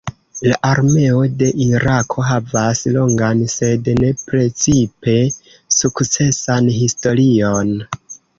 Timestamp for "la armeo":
0.51-1.19